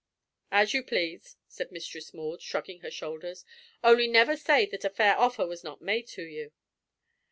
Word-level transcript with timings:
"As 0.49 0.73
you 0.73 0.81
please," 0.81 1.37
said 1.47 1.71
Mistress 1.71 2.11
Maud, 2.11 2.41
shrugging 2.41 2.79
her 2.79 2.89
shoulders, 2.89 3.45
"only 3.83 4.07
never 4.07 4.35
say 4.35 4.65
that 4.65 4.83
a 4.83 4.89
fair 4.89 5.15
offer 5.15 5.45
was 5.45 5.63
not 5.63 5.79
made 5.79 6.07
to 6.07 6.23
you." 6.23 6.53